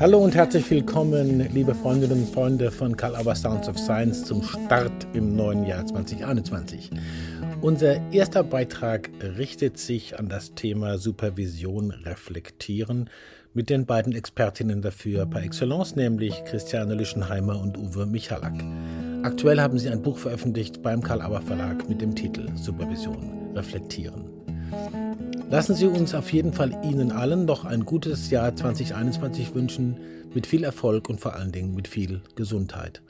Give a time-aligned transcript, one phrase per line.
[0.00, 4.42] Hallo und herzlich willkommen, liebe Freundinnen und Freunde von Karl Auer Sounds of Science zum
[4.42, 6.90] Start im neuen Jahr 2021.
[7.60, 13.08] Unser erster Beitrag richtet sich an das Thema Supervision reflektieren
[13.54, 18.64] mit den beiden Expertinnen dafür par excellence, nämlich Christiane Lüschenheimer und Uwe Michalak.
[19.22, 24.24] Aktuell haben sie ein Buch veröffentlicht beim Karl Auer Verlag mit dem Titel Supervision reflektieren.
[25.54, 29.98] Lassen Sie uns auf jeden Fall Ihnen allen noch ein gutes Jahr 2021 wünschen,
[30.34, 33.02] mit viel Erfolg und vor allen Dingen mit viel Gesundheit.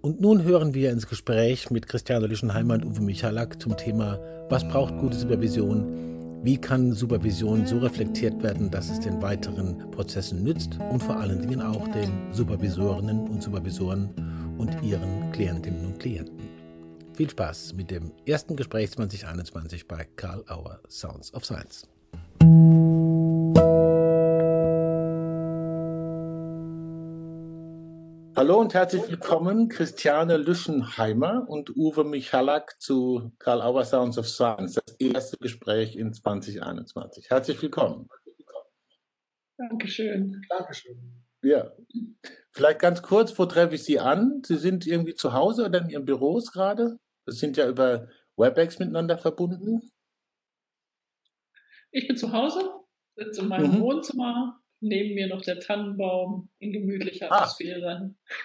[0.00, 4.66] Und nun hören wir ins Gespräch mit Christiane Lischenheimer und Uwe Michalak zum Thema Was
[4.66, 6.40] braucht gute Supervision?
[6.42, 11.42] Wie kann Supervision so reflektiert werden, dass es den weiteren Prozessen nützt und vor allen
[11.42, 14.08] Dingen auch den Supervisorinnen und Supervisoren
[14.56, 16.35] und ihren Klientinnen und Klienten?
[17.16, 21.88] Viel Spaß mit dem ersten Gespräch 2021 bei Karl Auer Sounds of Science.
[28.36, 34.74] Hallo und herzlich willkommen, Christiane Lüschenheimer und Uwe Michalak zu Karl Auer Sounds of Science,
[34.74, 37.30] das erste Gespräch in 2021.
[37.30, 38.10] Herzlich willkommen.
[39.56, 40.42] Dankeschön.
[40.50, 41.24] Dankeschön.
[41.40, 41.72] Ja.
[42.52, 44.42] Vielleicht ganz kurz, wo treffe ich Sie an?
[44.44, 46.98] Sie sind irgendwie zu Hause oder in Ihren Büros gerade?
[47.26, 49.90] Sind ja über WebEx miteinander verbunden.
[51.90, 52.70] Ich bin zu Hause,
[53.16, 53.80] sitze in meinem mhm.
[53.80, 57.38] Wohnzimmer, neben mir noch der Tannenbaum in gemütlicher ah.
[57.38, 58.14] Atmosphäre.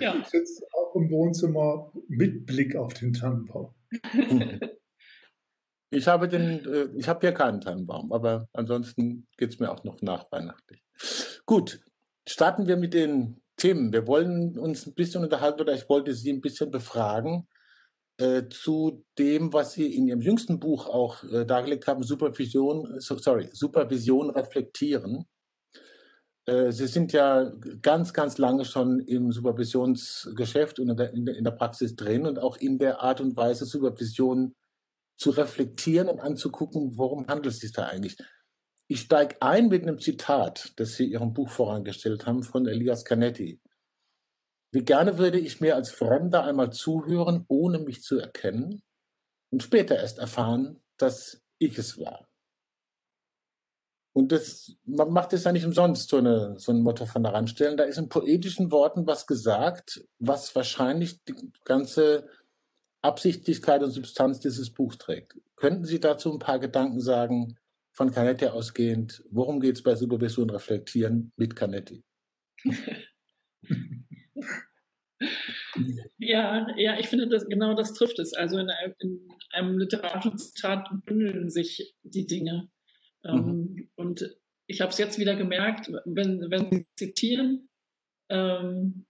[0.00, 0.16] ja.
[0.16, 3.74] Ich sitze auch im Wohnzimmer mit Blick auf den Tannenbaum.
[5.92, 9.82] Ich habe den, äh, ich habe hier keinen Tannenbaum, aber ansonsten geht es mir auch
[9.82, 10.84] noch nach weihnachtlich.
[11.46, 11.80] Gut,
[12.28, 16.32] starten wir mit den Tim, wir wollen uns ein bisschen unterhalten oder ich wollte Sie
[16.32, 17.46] ein bisschen befragen
[18.16, 23.18] äh, zu dem, was Sie in Ihrem jüngsten Buch auch äh, dargelegt haben, Supervision, so,
[23.18, 25.26] sorry, Supervision reflektieren.
[26.46, 31.50] Äh, Sie sind ja ganz, ganz lange schon im Supervisionsgeschäft und in, der, in der
[31.50, 34.54] Praxis drin und auch in der Art und Weise, Supervision
[35.18, 38.16] zu reflektieren und anzugucken, worum handelt es sich da eigentlich.
[38.90, 43.60] Ich steige ein mit einem Zitat, das Sie Ihrem Buch vorangestellt haben, von Elias Canetti.
[44.72, 48.82] Wie gerne würde ich mir als Fremder einmal zuhören, ohne mich zu erkennen
[49.52, 52.26] und später erst erfahren, dass ich es war.
[54.12, 57.46] Und das, man macht es ja nicht umsonst, so, eine, so ein Motto von daran
[57.46, 57.76] stellen.
[57.76, 62.28] Da ist in poetischen Worten was gesagt, was wahrscheinlich die ganze
[63.02, 65.38] Absichtlichkeit und Substanz dieses Buchs trägt.
[65.54, 67.56] Könnten Sie dazu ein paar Gedanken sagen,
[67.92, 72.04] von Canetti ausgehend, worum geht es bei Supervision reflektieren mit Canetti?
[76.18, 78.32] ja, ja, ich finde, dass genau das trifft es.
[78.32, 82.70] Also in einem, in einem literarischen Zitat bündeln sich die Dinge.
[83.24, 83.90] Ähm, mhm.
[83.96, 84.36] Und
[84.66, 87.68] ich habe es jetzt wieder gemerkt, wenn, wenn Sie zitieren,
[88.30, 89.06] ähm,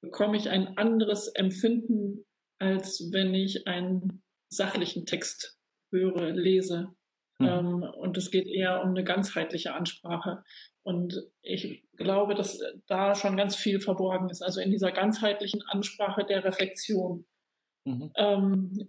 [0.00, 2.24] bekomme ich ein anderes Empfinden,
[2.58, 5.58] als wenn ich einen sachlichen Text
[5.92, 6.94] höre, lese.
[7.38, 7.82] Mhm.
[7.82, 10.42] und es geht eher um eine ganzheitliche Ansprache.
[10.82, 14.42] Und ich glaube, dass da schon ganz viel verborgen ist.
[14.42, 17.26] Also in dieser ganzheitlichen Ansprache der Reflexion.
[17.84, 18.10] Mhm.
[18.16, 18.88] Ähm,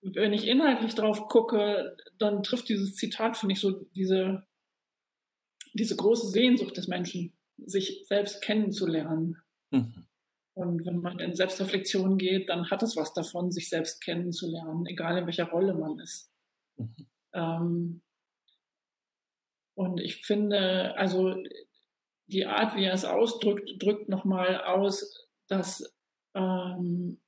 [0.00, 4.46] wenn ich inhaltlich drauf gucke, dann trifft dieses Zitat, finde ich, so diese,
[5.74, 9.42] diese große Sehnsucht des Menschen, sich selbst kennenzulernen.
[9.70, 10.06] Mhm.
[10.54, 15.18] Und wenn man in Selbstreflexion geht, dann hat es was davon, sich selbst kennenzulernen, egal
[15.18, 16.32] in welcher Rolle man ist.
[16.76, 17.06] Mhm.
[17.38, 18.02] Ähm,
[19.74, 21.36] und ich finde, also
[22.26, 25.96] die Art, wie er es ausdrückt, drückt nochmal aus, dass
[26.34, 27.20] ähm,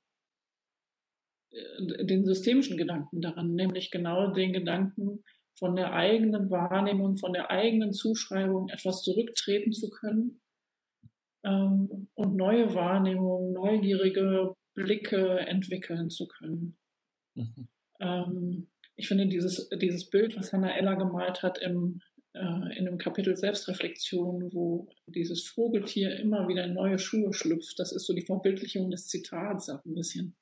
[1.51, 5.23] äh, den systemischen Gedanken daran, nämlich genau den Gedanken
[5.57, 10.41] von der eigenen Wahrnehmung, von der eigenen Zuschreibung etwas zurücktreten zu können
[11.43, 16.77] ähm, und neue Wahrnehmungen, neugierige Blicke entwickeln zu können.
[17.35, 17.67] Mhm.
[17.99, 18.70] Ähm,
[19.01, 22.01] ich finde dieses, dieses Bild, was Hannah Eller gemalt hat im,
[22.33, 27.91] äh, in dem Kapitel Selbstreflexion, wo dieses Vogeltier immer wieder in neue Schuhe schlüpft, das
[27.91, 30.35] ist so die Verbildlichung des Zitats auch ein bisschen.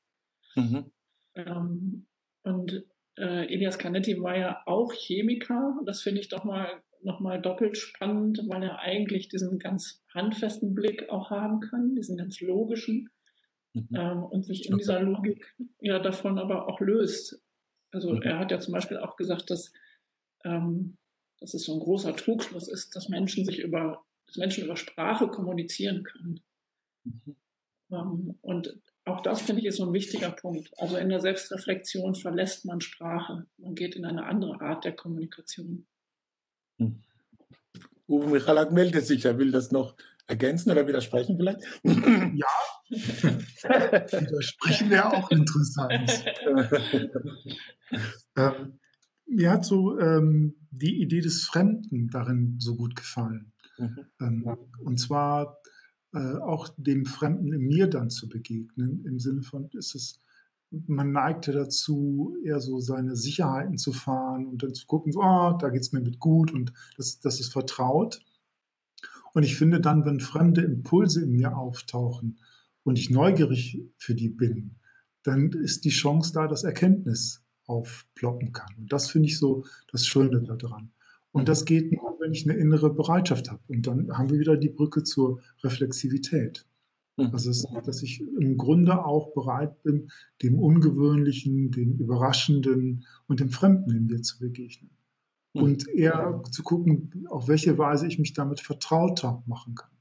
[0.55, 0.91] Mhm.
[1.35, 2.07] Ähm,
[2.43, 2.83] und
[3.17, 5.79] äh, Elias Canetti war ja auch Chemiker.
[5.85, 11.07] Das finde ich doch mal nochmal doppelt spannend, weil er eigentlich diesen ganz handfesten Blick
[11.07, 13.09] auch haben kann, diesen ganz logischen
[13.73, 13.87] mhm.
[13.95, 17.41] ähm, und sich in dieser Logik ja davon aber auch löst.
[17.91, 18.21] Also mhm.
[18.21, 19.71] er hat ja zum Beispiel auch gesagt, dass,
[20.43, 20.97] ähm,
[21.39, 25.27] dass es so ein großer Trugschluss ist, dass Menschen sich über, dass Menschen über Sprache
[25.27, 26.41] kommunizieren können.
[27.03, 27.35] Mhm.
[27.91, 30.71] Ähm, und auch das finde ich ist so ein wichtiger Punkt.
[30.77, 33.47] Also in der Selbstreflexion verlässt man Sprache.
[33.57, 35.87] Man geht in eine andere Art der Kommunikation.
[36.77, 37.01] Mhm.
[38.07, 39.95] Uwe Michalak meldet sich, er will das noch
[40.25, 41.59] ergänzen oder widersprechen vielleicht?
[41.83, 42.47] Ja,
[43.63, 46.25] widersprechen wäre auch interessant.
[48.35, 48.79] ähm,
[49.25, 53.51] mir hat so ähm, die Idee des Fremden darin so gut gefallen.
[53.77, 53.99] Mhm.
[54.19, 55.57] Ähm, und zwar
[56.13, 60.19] äh, auch dem Fremden in mir dann zu begegnen, im Sinne von, ist es,
[60.71, 65.57] man neigte dazu, eher so seine Sicherheiten zu fahren und dann zu gucken, so, oh,
[65.59, 68.19] da geht es mir mit gut und das, das ist vertraut.
[69.33, 72.39] Und ich finde dann, wenn fremde Impulse in mir auftauchen
[72.83, 74.75] und ich neugierig für die bin,
[75.23, 78.73] dann ist die Chance da, dass Erkenntnis aufploppen kann.
[78.77, 80.91] Und das finde ich so das Schöne daran.
[81.31, 83.61] Und das geht nur, wenn ich eine innere Bereitschaft habe.
[83.67, 86.65] Und dann haben wir wieder die Brücke zur Reflexivität.
[87.17, 87.29] Mhm.
[87.31, 90.09] Also, es, dass ich im Grunde auch bereit bin,
[90.41, 94.89] dem Ungewöhnlichen, dem Überraschenden und dem Fremden in mir zu begegnen.
[95.53, 95.61] Mhm.
[95.61, 99.91] Und eher zu gucken, auf welche Weise ich mich damit vertrauter machen kann.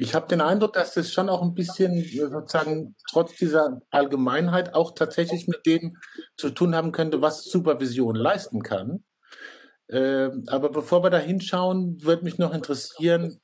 [0.00, 4.92] Ich habe den Eindruck, dass das schon auch ein bisschen sozusagen trotz dieser Allgemeinheit auch
[4.94, 5.96] tatsächlich mit dem
[6.36, 9.04] zu tun haben könnte, was Supervision leisten kann.
[9.88, 13.40] Äh, aber bevor wir da hinschauen, würde mich noch interessieren.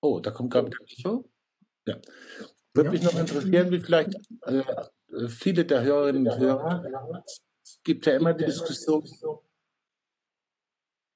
[0.00, 1.28] Oh, da kommt gerade ein Echo.
[1.86, 1.98] Ja.
[2.72, 4.14] Würde mich noch interessieren, wie vielleicht
[4.46, 4.62] äh,
[5.28, 7.22] viele der Hörerinnen und Hörer,
[7.62, 9.04] es gibt ja immer die Diskussion.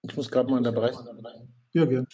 [0.02, 1.06] Ich muss gerade mal unterbrechen.
[1.72, 2.06] Ja, gerne.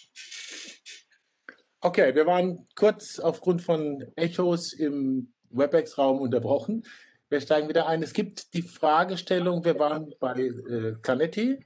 [1.85, 6.85] Okay, wir waren kurz aufgrund von Echos im WebEx-Raum unterbrochen.
[7.29, 8.05] Wir steigen wieder ein.
[8.05, 11.59] Es gibt die Fragestellung, wir waren bei äh, Canetti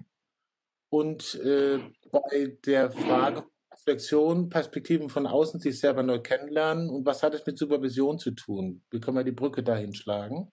[0.88, 1.80] und äh,
[2.10, 7.44] bei der Frage Reflexion, Perspektiven von außen, sich selber neu kennenlernen und was hat es
[7.44, 8.82] mit Supervision zu tun?
[8.90, 10.50] Wie können wir die Brücke dahin schlagen?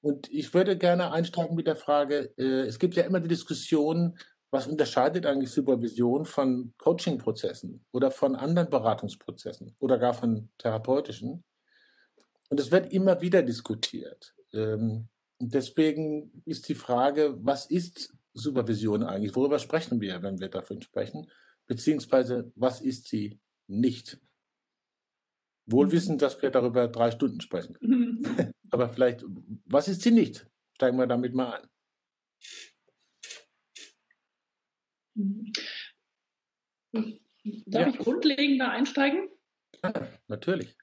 [0.00, 4.18] Und ich würde gerne einsteigen mit der Frage, äh, es gibt ja immer die Diskussion,
[4.50, 11.44] was unterscheidet eigentlich Supervision von Coaching-Prozessen oder von anderen Beratungsprozessen oder gar von therapeutischen?
[12.48, 14.34] Und es wird immer wieder diskutiert.
[14.52, 15.08] Ähm,
[15.38, 19.34] und deswegen ist die Frage, was ist Supervision eigentlich?
[19.34, 21.30] Worüber sprechen wir, wenn wir davon sprechen?
[21.66, 23.38] Beziehungsweise, was ist sie
[23.68, 24.20] nicht?
[25.66, 27.76] Wohl wissend, dass wir darüber drei Stunden sprechen.
[28.70, 29.24] Aber vielleicht,
[29.64, 30.46] was ist sie nicht?
[30.74, 31.69] Steigen wir damit mal ein.
[36.92, 37.88] Darf ja.
[37.88, 39.28] ich grundlegender einsteigen?
[39.82, 39.92] Ja,
[40.28, 40.76] natürlich.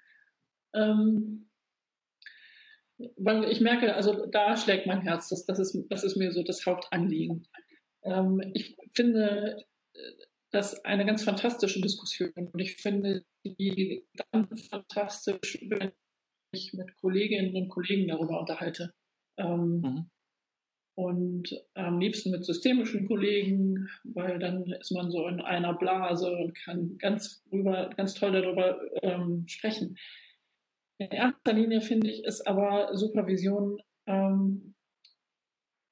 [0.74, 1.50] Ähm,
[3.16, 6.44] weil ich merke, also da schlägt mein Herz, das, das, ist, das ist mir so
[6.44, 7.48] das Hauptanliegen.
[8.04, 9.66] Ähm, ich finde
[10.52, 15.92] das eine ganz fantastische Diskussion und ich finde die ganz fantastisch, wenn
[16.52, 18.94] ich mit Kolleginnen und Kollegen darüber unterhalte.
[19.38, 20.12] Ähm, mhm
[20.98, 26.56] und am liebsten mit systemischen Kollegen, weil dann ist man so in einer Blase und
[26.56, 29.96] kann ganz rüber, ganz toll darüber ähm, sprechen.
[30.98, 34.74] In erster Linie finde ich, ist aber Supervision ähm,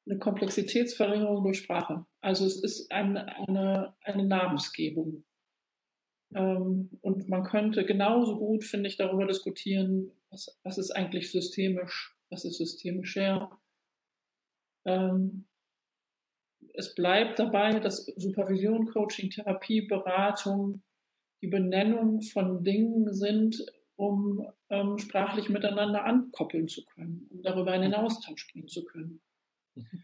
[0.09, 2.07] eine Komplexitätsverringerung durch Sprache.
[2.21, 5.23] Also es ist eine, eine, eine Namensgebung.
[6.33, 12.17] Ähm, und man könnte genauso gut, finde ich, darüber diskutieren, was, was ist eigentlich systemisch,
[12.31, 13.51] was ist systemischer
[14.85, 15.45] ähm,
[16.73, 20.81] es bleibt dabei, dass Supervision, Coaching, Therapie, Beratung
[21.41, 23.65] die Benennung von Dingen sind,
[23.95, 27.97] um ähm, sprachlich miteinander ankoppeln zu können, um darüber in den mhm.
[27.97, 29.21] Austausch gehen zu können.
[29.75, 30.03] Mhm.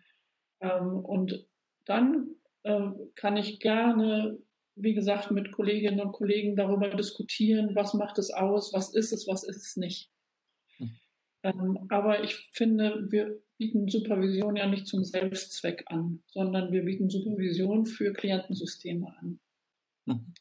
[0.61, 1.47] Ähm, und
[1.85, 4.37] dann äh, kann ich gerne,
[4.75, 9.27] wie gesagt, mit Kolleginnen und Kollegen darüber diskutieren, was macht es aus, was ist es,
[9.27, 10.09] was ist es nicht.
[10.77, 10.99] Mhm.
[11.43, 17.11] Ähm, aber ich finde, wir bieten Supervision ja nicht zum Selbstzweck an, sondern wir bieten
[17.11, 19.39] Supervision für Klientensysteme an.
[20.05, 20.33] Mhm.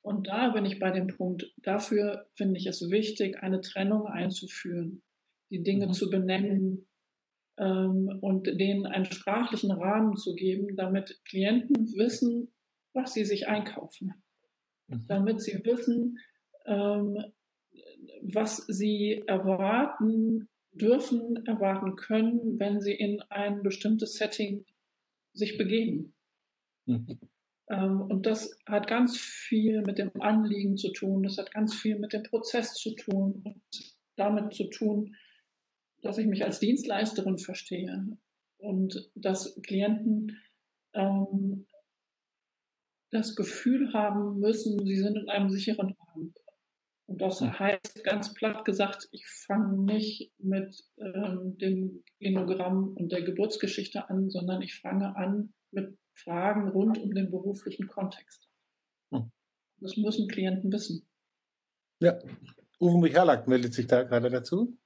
[0.00, 5.02] Und da bin ich bei dem Punkt, dafür finde ich es wichtig, eine Trennung einzuführen,
[5.50, 5.92] die Dinge mhm.
[5.92, 6.88] zu benennen
[7.58, 12.54] ähm, und denen einen sprachlichen Rahmen zu geben, damit Klienten wissen,
[12.94, 14.14] was sie sich einkaufen.
[14.88, 15.04] Mhm.
[15.08, 16.16] Damit sie wissen,
[16.64, 17.18] ähm,
[18.22, 24.64] was sie erwarten, dürfen, erwarten können, wenn sie in ein bestimmtes Setting
[25.34, 26.14] sich begeben.
[26.86, 27.18] Mhm.
[27.68, 31.98] Ähm, und das hat ganz viel mit dem Anliegen zu tun, das hat ganz viel
[31.98, 35.16] mit dem Prozess zu tun und damit zu tun,
[36.02, 38.18] dass ich mich als Dienstleisterin verstehe
[38.58, 40.38] und dass Klienten
[40.94, 41.66] ähm,
[43.10, 45.96] das Gefühl haben müssen, sie sind in einem sicheren.
[47.06, 53.22] Und das heißt ganz platt gesagt, ich fange nicht mit ähm, dem Genogramm und der
[53.22, 58.48] Geburtsgeschichte an, sondern ich fange an mit Fragen rund um den beruflichen Kontext.
[59.10, 59.30] Hm.
[59.80, 61.06] Das müssen Klienten wissen.
[62.00, 62.18] Ja,
[62.80, 64.76] Uwe Michalak meldet sich da gerade dazu.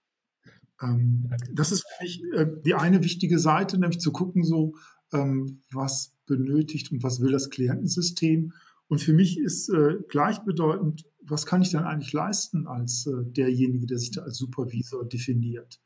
[0.82, 4.74] Ähm, das ist für mich äh, die eine wichtige Seite, nämlich zu gucken, so
[5.12, 8.52] ähm, was benötigt und was will das Klientensystem.
[8.88, 13.86] Und für mich ist äh, gleichbedeutend, was kann ich dann eigentlich leisten als äh, derjenige,
[13.86, 15.80] der sich da als Supervisor definiert.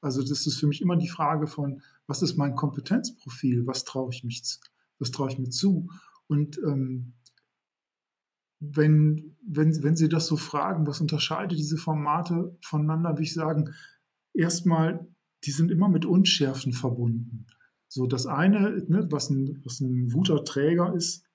[0.00, 4.10] Also das ist für mich immer die Frage von, was ist mein Kompetenzprofil, was traue
[4.12, 4.42] ich mich,
[4.98, 5.90] was traue ich mir zu?
[6.28, 7.14] Und ähm,
[8.60, 13.74] wenn, wenn, wenn Sie das so fragen, was unterscheidet diese Formate voneinander, würde ich sagen,
[14.32, 15.06] erstmal,
[15.44, 17.46] die sind immer mit Unschärfen verbunden.
[17.88, 21.25] So, das eine, ne, was ein, was ein guter Träger ist,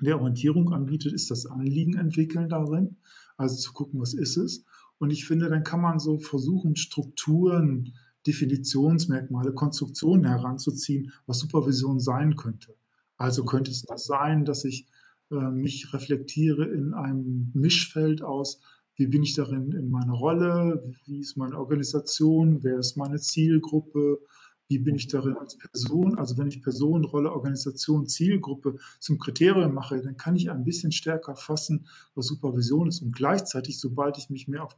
[0.00, 2.96] der Orientierung anbietet, ist das Anliegen entwickeln darin.
[3.36, 4.64] Also zu gucken, was ist es.
[4.98, 7.94] Und ich finde, dann kann man so versuchen, Strukturen,
[8.26, 12.76] Definitionsmerkmale, Konstruktionen heranzuziehen, was Supervision sein könnte.
[13.16, 14.86] Also könnte es das sein, dass ich
[15.30, 18.60] äh, mich reflektiere in einem Mischfeld aus,
[18.96, 24.20] wie bin ich darin in meiner Rolle, wie ist meine Organisation, wer ist meine Zielgruppe,
[24.68, 26.18] wie bin ich darin als Person.
[26.18, 30.92] Also wenn ich Person, Rolle, Organisation, Zielgruppe zum Kriterium mache, dann kann ich ein bisschen
[30.92, 33.02] stärker fassen, was Supervision ist.
[33.02, 34.74] Und gleichzeitig, sobald ich mich mehr auf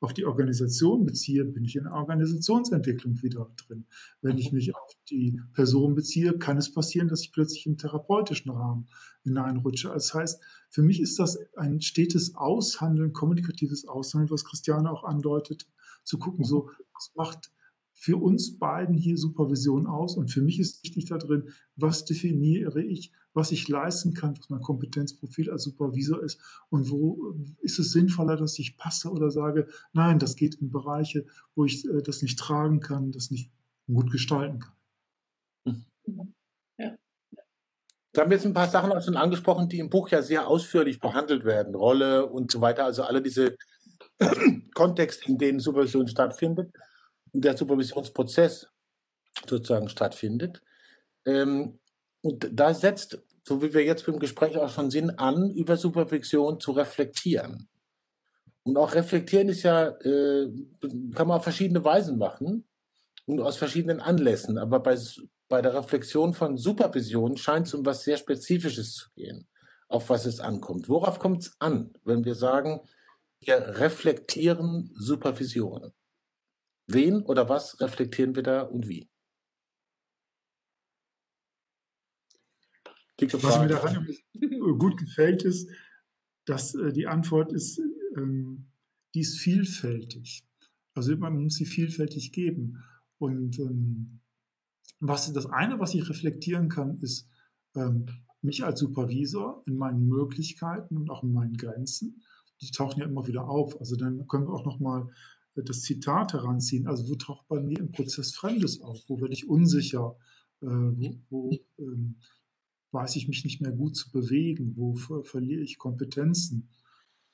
[0.00, 3.84] auf die Organisation beziehe, bin ich in der Organisationsentwicklung wieder drin.
[4.22, 8.52] Wenn ich mich auf die Person beziehe, kann es passieren, dass ich plötzlich im therapeutischen
[8.52, 8.88] Rahmen
[9.24, 9.88] hineinrutsche.
[9.88, 10.40] Das heißt,
[10.70, 15.66] für mich ist das ein stetes Aushandeln, kommunikatives Aushandeln, was Christiane auch andeutet,
[16.04, 17.50] zu gucken, so, was macht
[18.00, 20.16] für uns beiden hier Supervision aus.
[20.16, 24.50] Und für mich ist wichtig da drin, was definiere ich, was ich leisten kann, was
[24.50, 26.40] mein Kompetenzprofil als Supervisor ist
[26.70, 31.26] und wo ist es sinnvoller, dass ich passe oder sage, nein, das geht in Bereiche,
[31.56, 33.50] wo ich äh, das nicht tragen kann, das nicht
[33.92, 34.76] gut gestalten kann.
[36.06, 36.34] Mhm.
[36.78, 36.96] Ja.
[38.12, 40.46] Da haben wir jetzt ein paar Sachen auch schon angesprochen, die im Buch ja sehr
[40.46, 41.74] ausführlich behandelt werden.
[41.74, 43.56] Rolle und so weiter, also alle diese
[44.74, 46.72] Kontexte, in denen Supervision stattfindet
[47.32, 48.68] der Supervisionsprozess
[49.46, 50.62] sozusagen stattfindet.
[51.26, 51.78] Ähm,
[52.22, 56.60] und da setzt, so wie wir jetzt beim Gespräch auch schon sind, an, über Supervision
[56.60, 57.68] zu reflektieren.
[58.64, 60.52] Und auch reflektieren ist ja, äh,
[61.14, 62.68] kann man auf verschiedene Weisen machen
[63.24, 64.58] und aus verschiedenen Anlässen.
[64.58, 64.98] Aber bei,
[65.48, 69.48] bei der Reflexion von Supervision scheint es um was sehr Spezifisches zu gehen,
[69.88, 70.88] auf was es ankommt.
[70.88, 72.80] Worauf kommt es an, wenn wir sagen,
[73.40, 75.92] wir reflektieren Supervision?
[76.88, 79.08] Wen oder was reflektieren wir da und wie?
[83.20, 84.06] Was mir daran
[84.78, 85.68] gut gefällt, ist,
[86.46, 87.80] dass äh, die Antwort ist,
[88.16, 88.70] ähm,
[89.14, 90.46] die ist vielfältig.
[90.94, 92.82] Also man muss sie vielfältig geben.
[93.18, 94.20] Und ähm,
[95.00, 97.28] was das eine, was ich reflektieren kann, ist
[97.74, 98.06] ähm,
[98.40, 102.22] mich als Supervisor in meinen Möglichkeiten und auch in meinen Grenzen.
[102.60, 103.78] Die tauchen ja immer wieder auf.
[103.80, 105.10] Also dann können wir auch noch mal
[105.62, 106.86] das Zitat heranziehen.
[106.86, 108.98] Also wo taucht bei mir im Prozess Fremdes auf?
[109.08, 110.16] Wo werde ich unsicher?
[110.60, 112.16] Äh, wo, wo ähm,
[112.92, 114.74] weiß ich mich nicht mehr gut zu bewegen?
[114.76, 116.68] Wo ver verliere ich Kompetenzen?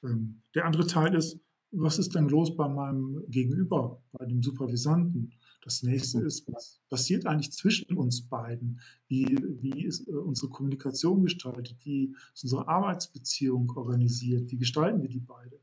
[0.02, 1.40] Ähm, der andere Teil ist,
[1.76, 5.32] was ist denn los bei meinem Gegenüber, bei dem Supervisanten?
[5.62, 8.80] Das nächste ist, was passiert eigentlich zwischen uns beiden?
[9.08, 9.26] Wie,
[9.60, 11.76] wie ist äh, unsere Kommunikation gestaltet?
[11.84, 14.50] Wie ist unsere Arbeitsbeziehung organisiert?
[14.50, 15.58] Wie gestalten wir die beide?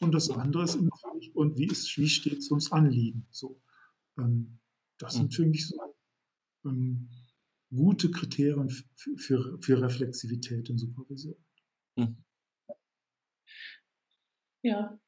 [0.00, 3.26] Und das andere ist immer für mich, und wie, ist, wie steht es ums Anliegen?
[3.30, 3.60] So,
[4.18, 4.58] ähm,
[4.98, 5.76] das sind für mich so
[6.64, 7.08] ähm,
[7.70, 11.36] gute Kriterien für, für, für, Reflexivität in Supervision.
[11.96, 12.16] Mhm.
[14.62, 14.98] Ja.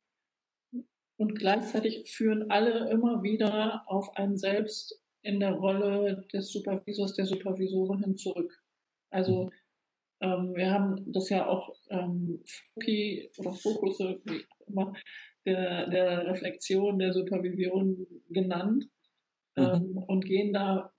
[1.19, 7.27] Und gleichzeitig führen alle immer wieder auf einen selbst in der Rolle des Supervisors, der
[7.27, 8.63] Supervisorin zurück.
[9.11, 9.51] Also mhm.
[10.21, 14.93] Ähm, wir haben das ja auch ähm, Foki oder Fokus, wie immer,
[15.45, 18.89] der, der Reflexion, der Supervision genannt
[19.57, 19.65] mhm.
[19.65, 20.93] ähm, und gehen da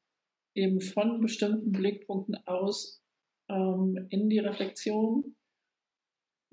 [0.54, 3.04] eben von bestimmten Blickpunkten aus
[3.50, 5.36] ähm, in die Reflexion.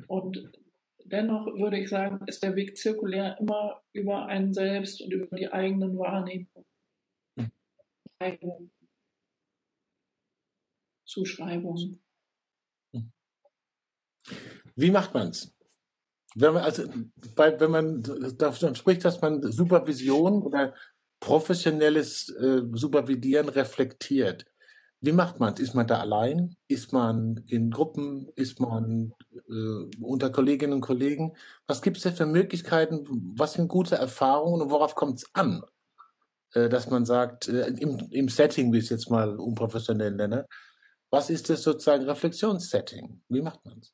[0.08, 0.52] Und
[1.04, 5.52] dennoch würde ich sagen, ist der Weg zirkulär immer über einen selbst und über die
[5.52, 6.66] eigenen Wahrnehmungen.
[7.36, 8.70] Mhm.
[11.04, 12.03] Zuschreibungen.
[14.76, 15.52] Wie macht man es?
[16.34, 16.84] Wenn man, also,
[17.36, 18.02] bei, wenn man
[18.38, 20.74] davon spricht, dass man Supervision oder
[21.20, 24.46] professionelles äh, Supervidieren reflektiert.
[25.00, 25.60] Wie macht man es?
[25.60, 26.56] Ist man da allein?
[26.68, 28.28] Ist man in Gruppen?
[28.36, 31.36] Ist man äh, unter Kolleginnen und Kollegen?
[31.66, 33.06] Was gibt es da für Möglichkeiten?
[33.36, 35.62] Was sind gute Erfahrungen und worauf kommt es an?
[36.52, 40.46] Äh, dass man sagt, äh, im, im Setting, wie ich es jetzt mal unprofessionell nenne,
[41.10, 43.22] Was ist das sozusagen Reflexionssetting?
[43.28, 43.92] Wie macht man es?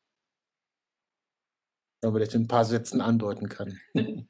[2.02, 3.78] Man das in ein paar Sätzen andeuten kann.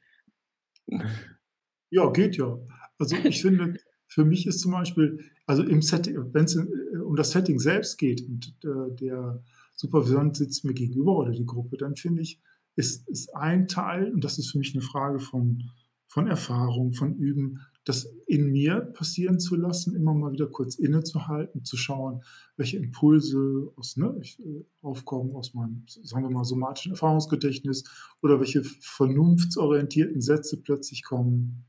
[1.89, 2.59] ja, geht ja.
[2.97, 7.15] Also ich finde, für mich ist zum Beispiel, also im Setting, wenn es äh, um
[7.15, 9.41] das Setting selbst geht und äh, der
[9.75, 12.41] Supervisant sitzt mir gegenüber oder die Gruppe, dann finde ich,
[12.75, 15.71] ist, ist ein Teil, und das ist für mich eine Frage von,
[16.11, 21.63] von Erfahrung, von Üben, das in mir passieren zu lassen, immer mal wieder kurz innezuhalten,
[21.63, 22.21] zu schauen,
[22.57, 27.85] welche Impulse aus, ne, äh, aufkommen aus meinem, sagen wir mal, somatischen Erfahrungsgedächtnis
[28.21, 31.63] oder welche vernunftsorientierten Sätze plötzlich kommen.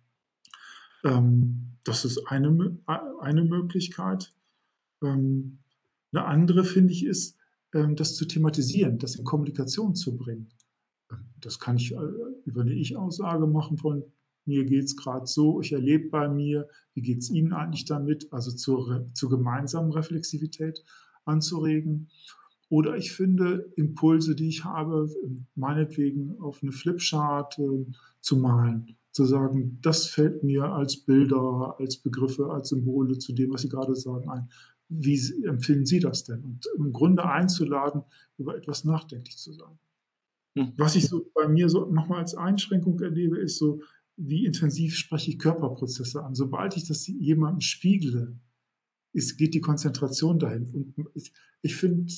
[1.04, 2.76] Ähm, das ist eine,
[3.20, 4.34] eine Möglichkeit.
[5.04, 5.60] Ähm,
[6.10, 7.36] eine andere, finde ich, ist,
[7.74, 10.48] ähm, das zu thematisieren, das in Kommunikation zu bringen.
[11.12, 11.98] Ähm, das kann ich äh,
[12.44, 14.02] über eine Ich-Aussage machen von
[14.44, 18.32] mir geht es gerade so, ich erlebe bei mir, wie geht es Ihnen eigentlich damit,
[18.32, 20.84] also zur, zur gemeinsamen Reflexivität
[21.24, 22.08] anzuregen.
[22.68, 25.08] Oder ich finde Impulse, die ich habe,
[25.54, 27.86] meinetwegen auf eine Flipchart äh,
[28.20, 33.52] zu malen, zu sagen, das fällt mir als Bilder, als Begriffe, als Symbole zu dem,
[33.52, 34.48] was Sie gerade sagen, ein.
[34.88, 36.42] Wie empfinden Sie das denn?
[36.44, 38.02] Und im Grunde einzuladen,
[38.38, 39.78] über etwas nachdenklich zu sein.
[40.56, 40.72] Hm.
[40.76, 43.80] Was ich so bei mir so nochmal als Einschränkung erlebe, ist so,
[44.16, 46.34] wie intensiv spreche ich Körperprozesse an.
[46.34, 48.38] Sobald ich das jemandem spiegle,
[49.12, 50.70] ist, geht die Konzentration dahin.
[50.70, 52.12] Und ich, ich finde,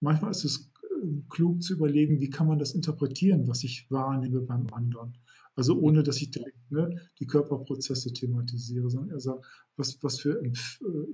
[0.00, 4.40] manchmal ist es äh, klug zu überlegen, wie kann man das interpretieren, was ich wahrnehme
[4.40, 5.16] beim anderen.
[5.54, 9.40] Also ohne, dass ich direkt ne, die Körperprozesse thematisiere, sondern eher sage,
[9.76, 10.52] was, was für äh,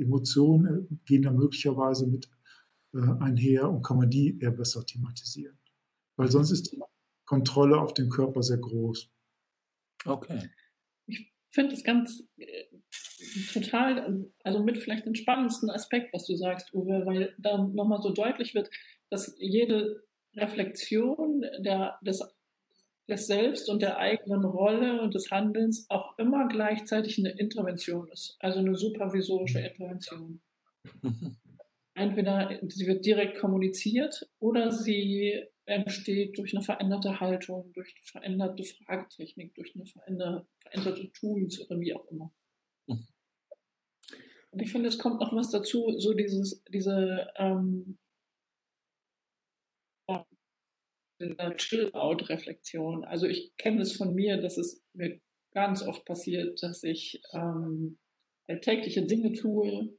[0.00, 2.28] Emotionen äh, gehen da möglicherweise mit
[2.94, 5.56] einher und kann man die eher besser thematisieren.
[6.16, 6.80] Weil sonst ist die
[7.24, 9.10] Kontrolle auf den Körper sehr groß.
[10.04, 10.50] Okay.
[11.06, 12.64] Ich finde es ganz äh,
[13.52, 18.10] total, also mit vielleicht den spannendsten Aspekt, was du sagst, Uwe, weil da nochmal so
[18.10, 18.70] deutlich wird,
[19.10, 20.02] dass jede
[20.34, 22.22] Reflexion der, des,
[23.08, 28.36] des Selbst und der eigenen Rolle und des Handelns auch immer gleichzeitig eine Intervention ist,
[28.40, 30.40] also eine supervisorische Intervention.
[31.94, 38.64] Entweder sie wird direkt kommuniziert oder sie entsteht durch eine veränderte Haltung, durch eine veränderte
[38.64, 42.32] Fragetechnik, durch eine veränderte, veränderte Tools oder wie auch immer.
[42.86, 43.06] Mhm.
[44.50, 47.98] Und ich finde, es kommt noch was dazu, so dieses, diese ähm,
[51.56, 53.04] Chill-out-Reflexion.
[53.04, 55.20] Also ich kenne es von mir, dass es mir
[55.52, 57.98] ganz oft passiert, dass ich ähm,
[58.48, 59.96] alltägliche Dinge tue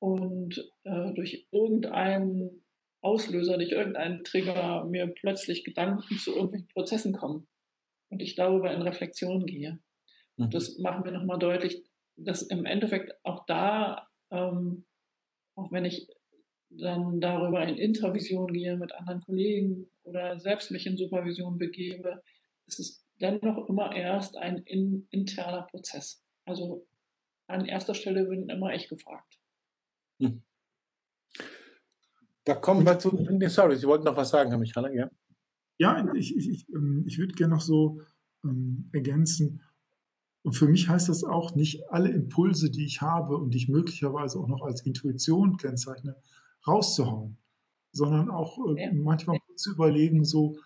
[0.00, 2.64] und äh, durch irgendeinen
[3.00, 7.46] Auslöser, durch irgendeinen Trigger mir plötzlich Gedanken zu irgendwelchen Prozessen kommen
[8.10, 9.78] und ich darüber in Reflexion gehe.
[10.36, 10.50] Mhm.
[10.50, 11.84] Das machen wir nochmal deutlich,
[12.16, 14.86] dass im Endeffekt auch da, ähm,
[15.54, 16.08] auch wenn ich
[16.70, 22.22] dann darüber in Intervision gehe mit anderen Kollegen oder selbst mich in Supervision begebe,
[22.66, 26.22] ist es dennoch immer erst ein in, interner Prozess.
[26.44, 26.86] Also
[27.46, 29.38] an erster Stelle bin immer ich gefragt.
[30.20, 30.42] Hm.
[32.48, 33.14] Da kommen wir zu.
[33.14, 35.10] Nee, sorry, Sie wollten noch was sagen, Herr Michaler, ja?
[35.76, 38.00] Ja, ich, ich, ich, ähm, ich würde gerne noch so
[38.42, 39.60] ähm, ergänzen.
[40.42, 43.68] Und für mich heißt das auch, nicht alle Impulse, die ich habe und die ich
[43.68, 46.16] möglicherweise auch noch als Intuition kennzeichne,
[46.66, 47.36] rauszuhauen,
[47.92, 48.92] sondern auch äh, ja.
[48.94, 50.56] manchmal zu überlegen, so,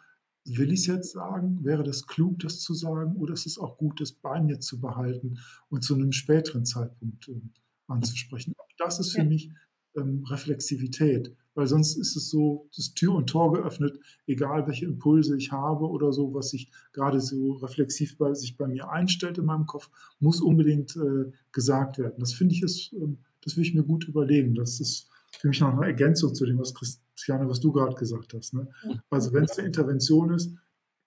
[0.44, 1.64] will ich es jetzt sagen?
[1.64, 3.16] Wäre das klug, das zu sagen?
[3.16, 7.28] Oder ist es auch gut, das bei mir zu behalten und zu einem späteren Zeitpunkt
[7.28, 7.42] äh,
[7.88, 8.54] anzusprechen?
[8.78, 9.24] Das ist für ja.
[9.24, 9.50] mich
[9.96, 15.36] ähm, Reflexivität weil sonst ist es so, das Tür und Tor geöffnet, egal welche Impulse
[15.36, 19.44] ich habe oder so, was sich gerade so reflexiv bei sich bei mir einstellt in
[19.44, 22.18] meinem Kopf, muss unbedingt äh, gesagt werden.
[22.18, 24.54] Das finde ich ist, äh, das will ich mir gut überlegen.
[24.54, 28.34] Das ist für mich noch eine Ergänzung zu dem, was Christiane, was du gerade gesagt
[28.34, 28.54] hast.
[28.54, 28.68] Ne?
[29.10, 30.54] Also wenn es eine Intervention ist,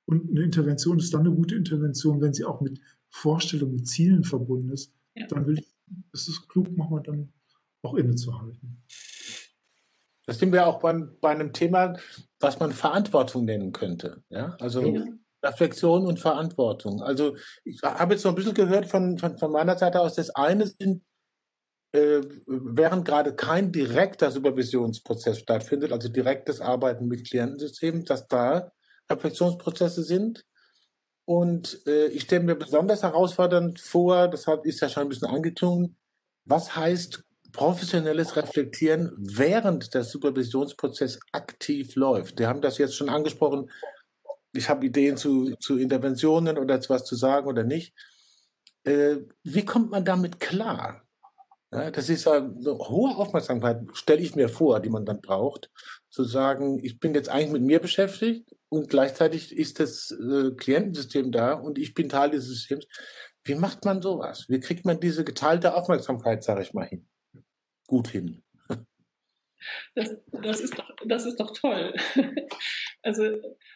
[0.07, 2.79] und eine Intervention ist dann eine gute Intervention, wenn sie auch mit
[3.09, 5.25] Vorstellungen, mit Zielen verbunden ist, ja.
[5.27, 5.75] dann will ich,
[6.13, 7.29] es ist klug, machen wir dann
[7.81, 8.77] auch innezuhalten.
[10.25, 11.97] Das sind wir auch beim, bei einem Thema,
[12.39, 14.23] was man Verantwortung nennen könnte.
[14.29, 14.55] Ja?
[14.59, 15.05] Also ja.
[15.43, 17.01] Reflexion und Verantwortung.
[17.01, 20.31] Also ich habe jetzt so ein bisschen gehört von, von, von meiner Seite aus, das
[20.31, 21.03] eine sind,
[21.91, 28.71] äh, während gerade kein direkter Supervisionsprozess stattfindet, also direktes Arbeiten mit Klientensystemen, dass da
[29.09, 30.43] Reflexionsprozesse sind.
[31.25, 35.97] Und äh, ich stelle mir besonders herausfordernd vor, das ist ja schon ein bisschen angeklungen,
[36.45, 37.23] was heißt
[37.55, 42.37] professionelles Reflektieren während der Supervisionsprozess aktiv läuft.
[42.39, 43.71] Wir haben das jetzt schon angesprochen.
[44.53, 47.93] Ich habe Ideen zu, zu Interventionen oder zu was zu sagen oder nicht.
[48.83, 51.01] Äh, wie kommt man damit klar?
[51.71, 55.71] Ja, das ist eine hohe Aufmerksamkeit, stelle ich mir vor, die man dann braucht,
[56.09, 61.31] zu sagen, ich bin jetzt eigentlich mit mir beschäftigt und gleichzeitig ist das äh, Klientensystem
[61.31, 62.85] da und ich bin Teil dieses Systems.
[63.43, 64.45] Wie macht man sowas?
[64.47, 67.07] Wie kriegt man diese geteilte Aufmerksamkeit, sage ich mal, hin?
[67.87, 68.41] Gut hin.
[69.95, 71.93] Das, das, ist doch, das ist doch toll.
[73.01, 73.23] Also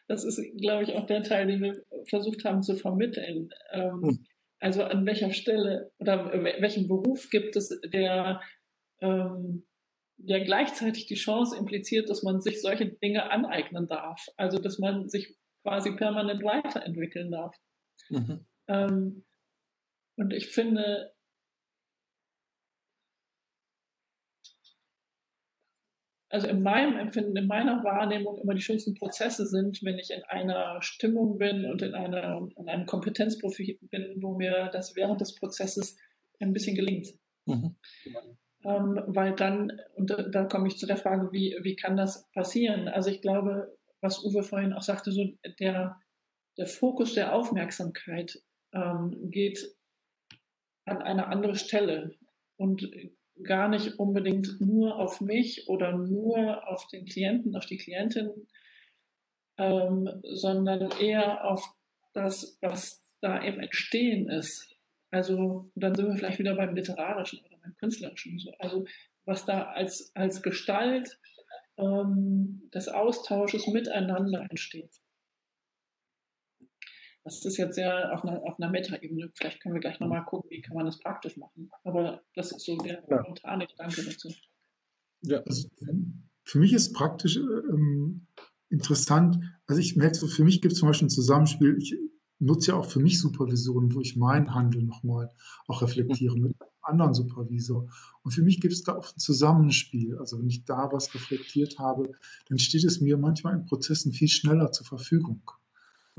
[0.07, 3.51] das ist, glaube ich, auch der Teil, den wir versucht haben zu vermitteln.
[3.71, 4.25] Ähm, hm.
[4.59, 8.41] Also an welcher Stelle oder welchen Beruf gibt es, der,
[9.01, 9.67] ähm,
[10.17, 14.25] der gleichzeitig die Chance impliziert, dass man sich solche Dinge aneignen darf.
[14.35, 17.55] Also dass man sich quasi permanent weiterentwickeln darf.
[18.09, 18.47] Mhm.
[18.67, 19.25] Ähm,
[20.17, 21.13] und ich finde,
[26.29, 30.23] also in meinem Empfinden, in meiner Wahrnehmung immer die schönsten Prozesse sind, wenn ich in
[30.23, 35.33] einer Stimmung bin und in, einer, in einem Kompetenzprofil bin, wo mir das während des
[35.35, 35.97] Prozesses
[36.39, 37.07] ein bisschen gelingt.
[37.45, 37.75] Mhm.
[38.63, 42.29] Ähm, weil dann, und da, da, komme ich zu der Frage, wie, wie kann das
[42.31, 42.87] passieren?
[42.87, 45.25] Also ich glaube, was Uwe vorhin auch sagte, so
[45.59, 45.99] der,
[46.57, 48.39] der Fokus der Aufmerksamkeit
[48.73, 49.75] ähm, geht
[50.85, 52.15] an eine andere Stelle.
[52.57, 52.89] Und
[53.43, 58.47] gar nicht unbedingt nur auf mich oder nur auf den Klienten, auf die Klientin,
[59.57, 61.63] ähm, sondern eher auf
[62.13, 64.75] das, was da im Entstehen ist.
[65.11, 68.39] Also dann sind wir vielleicht wieder beim Literarischen oder beim Künstlerischen.
[68.59, 68.85] Also
[69.25, 71.19] was da als, als Gestalt
[71.77, 75.01] ähm, des Austausches miteinander entsteht.
[77.29, 79.29] Das ist jetzt sehr auf einer, auf einer Meta-Ebene.
[79.35, 81.69] Vielleicht können wir gleich nochmal gucken, wie kann man das praktisch machen.
[81.83, 84.33] Aber das ist so der spontane Gedanke dazu.
[85.21, 85.69] Ja, also
[86.43, 88.25] für mich ist praktisch ähm,
[88.69, 91.95] interessant, also ich merke für mich gibt es zum Beispiel ein Zusammenspiel, ich
[92.39, 95.29] nutze ja auch für mich Supervisionen, wo ich mein Handeln nochmal
[95.67, 97.87] auch reflektiere mit einem anderen Supervisor.
[98.23, 100.17] Und für mich gibt es da auch ein Zusammenspiel.
[100.17, 102.11] Also wenn ich da was reflektiert habe,
[102.47, 105.43] dann steht es mir manchmal in Prozessen viel schneller zur Verfügung.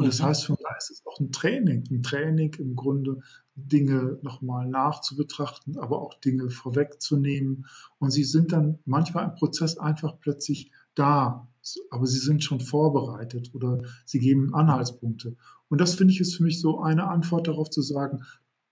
[0.01, 0.25] Und das mhm.
[0.25, 3.19] heißt, von daher ist es auch ein Training, ein Training im Grunde,
[3.55, 7.67] Dinge nochmal nachzubetrachten, aber auch Dinge vorwegzunehmen.
[7.99, 11.47] Und sie sind dann manchmal im Prozess einfach plötzlich da,
[11.91, 15.37] aber sie sind schon vorbereitet oder sie geben Anhaltspunkte.
[15.69, 18.23] Und das finde ich ist für mich so eine Antwort darauf zu sagen,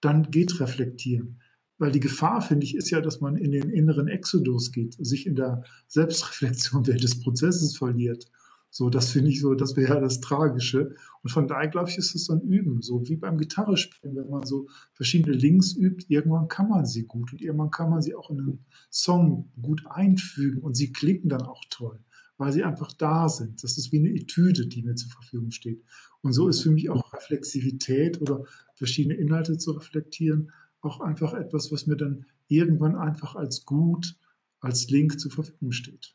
[0.01, 1.43] dann geht reflektieren.
[1.77, 5.27] Weil die Gefahr, finde ich, ist ja, dass man in den inneren Exodus geht, sich
[5.27, 8.31] in der Selbstreflexion während des Prozesses verliert
[8.79, 10.95] so, das finde ich so, das wäre ja das Tragische.
[11.25, 14.31] Und von daher, glaube ich, ist es so ein Üben, so wie beim Gitarrespielen, wenn
[14.31, 18.15] man so verschiedene Links übt, irgendwann kann man sie gut und irgendwann kann man sie
[18.15, 21.99] auch in einen Song gut einfügen und sie klingen dann auch toll,
[22.37, 23.65] weil sie einfach da sind.
[23.65, 25.83] Das ist wie eine Etüde, die mir zur Verfügung steht.
[26.21, 28.45] Und so ist für mich auch Reflexivität oder
[28.77, 34.17] verschiedene Inhalte zu reflektieren auch einfach etwas, was mir dann irgendwann einfach als gut,
[34.61, 36.15] als Link zur Verfügung steht.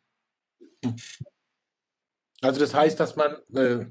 [2.43, 3.85] Also das heißt, dass man, äh,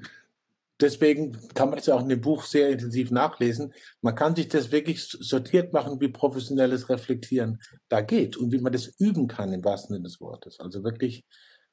[0.79, 4.49] deswegen kann man es ja auch in dem Buch sehr intensiv nachlesen, man kann sich
[4.49, 9.55] das wirklich sortiert machen, wie professionelles Reflektieren da geht und wie man das üben kann
[9.55, 10.61] im wahrsten Sinne des Wortes.
[10.61, 11.25] Also wirklich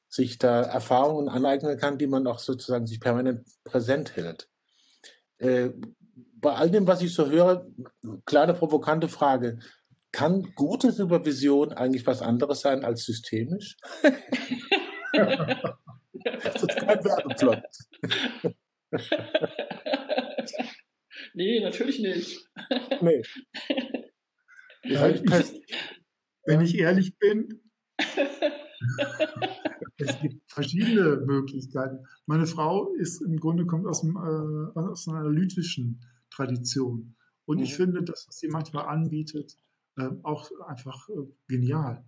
[0.08, 4.48] sich da Erfahrungen aneignen kann, die man auch sozusagen sich permanent präsent hält.
[5.36, 5.70] Äh,
[6.40, 7.66] bei all dem, was ich so höre,
[8.24, 9.58] kleine provokante Frage.
[10.12, 13.76] Kann gute Supervision eigentlich was anderes sein als systemisch?
[16.24, 17.62] Das ist kein Werbeplot.
[21.34, 22.48] nee, natürlich nicht.
[23.00, 23.22] Nee.
[24.82, 25.22] Ja, ich,
[26.46, 27.60] wenn ich ehrlich bin,
[29.98, 32.06] es gibt verschiedene Möglichkeiten.
[32.24, 37.14] Meine Frau ist im Grunde kommt aus, dem, äh, aus einer analytischen Tradition.
[37.44, 37.64] Und mhm.
[37.64, 39.54] ich finde das, was sie manchmal anbietet,
[39.96, 42.02] äh, auch einfach äh, genial.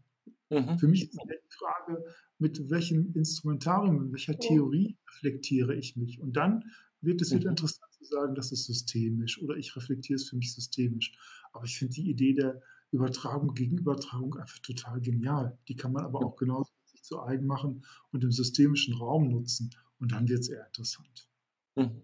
[0.51, 0.79] Mhm.
[0.79, 1.19] Für mich ist die
[1.51, 2.03] Frage,
[2.43, 6.21] mit welchem Instrumentarium, mit welcher Theorie reflektiere ich mich.
[6.21, 6.65] Und dann
[7.01, 7.51] wird es wieder mhm.
[7.51, 11.17] interessant zu sagen, das ist systemisch oder ich reflektiere es für mich systemisch.
[11.53, 15.57] Aber ich finde die Idee der Übertragung, Gegenübertragung einfach total genial.
[15.69, 19.71] Die kann man aber auch genauso sich zu eigen machen und im systemischen Raum nutzen.
[20.01, 21.29] Und dann wird es eher interessant.
[21.77, 22.03] Mhm.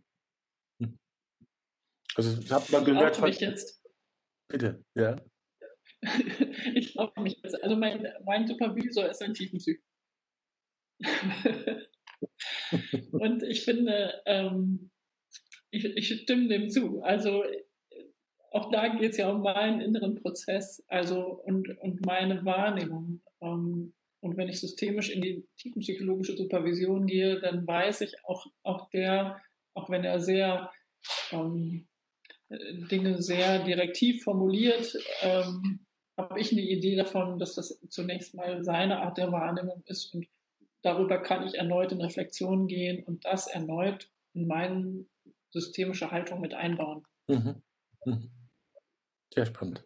[0.79, 0.99] Mhm.
[2.15, 3.33] Also ich habe mal gehört von...
[3.33, 3.83] jetzt.
[4.47, 5.17] Bitte, ja.
[6.75, 7.61] ich glaube mich jetzt.
[7.63, 9.88] Also mein, mein Supervisor ist ein Tiefenpsychologe.
[13.13, 14.91] und ich finde, ähm,
[15.71, 17.03] ich, ich stimme dem zu.
[17.03, 17.45] Also
[18.51, 23.21] auch da geht es ja um meinen inneren Prozess, also und, und meine Wahrnehmung.
[23.41, 28.91] Ähm, und wenn ich systemisch in die tiefenpsychologische Supervision gehe, dann weiß ich auch, auch
[28.91, 29.41] der,
[29.75, 30.73] auch wenn er sehr
[31.31, 31.87] ähm,
[32.51, 39.03] Dinge sehr direktiv formuliert, ähm, habe ich eine Idee davon, dass das zunächst mal seine
[39.03, 40.27] Art der Wahrnehmung ist und
[40.89, 45.05] darüber kann ich erneut in Reflexion gehen und das erneut in meine
[45.51, 47.03] systemische Haltung mit einbauen.
[47.29, 47.63] Mhm.
[48.05, 48.31] Mhm.
[49.35, 49.85] Sehr spannend.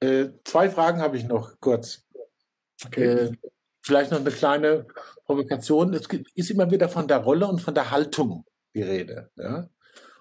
[0.00, 2.06] Äh, zwei Fragen habe ich noch kurz.
[2.84, 3.04] Okay.
[3.04, 3.32] Äh,
[3.82, 4.86] vielleicht noch eine kleine
[5.24, 5.92] Provokation.
[5.94, 9.30] Es ist immer wieder von der Rolle und von der Haltung die Rede.
[9.36, 9.68] Ja?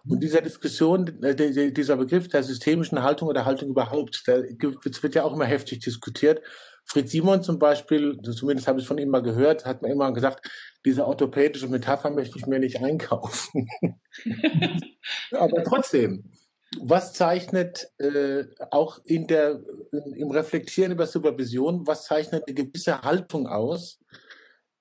[0.07, 1.35] Und dieser Diskussion, äh,
[1.71, 6.41] dieser Begriff der systemischen Haltung oder Haltung überhaupt, der wird ja auch immer heftig diskutiert.
[6.85, 10.47] Fritz Simon zum Beispiel, zumindest habe ich von ihm mal gehört, hat mir immer gesagt,
[10.85, 13.67] diese orthopädische Metapher möchte ich mir nicht einkaufen.
[15.31, 16.31] Aber trotzdem,
[16.79, 19.61] was zeichnet äh, auch in der,
[20.15, 23.99] im Reflektieren über Supervision, was zeichnet eine gewisse Haltung aus,